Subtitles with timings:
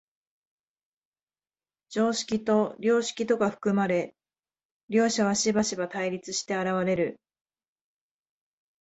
[1.91, 4.15] 常識と良識とが含まれ、
[4.89, 7.19] 両者はしばしば対立して現れる。